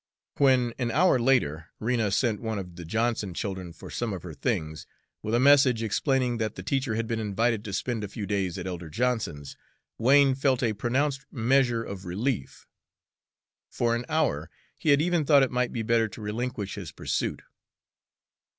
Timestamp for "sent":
2.09-2.41